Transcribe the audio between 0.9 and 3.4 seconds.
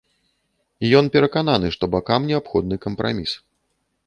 Ён перакананы, што бакам неабходны кампраміс.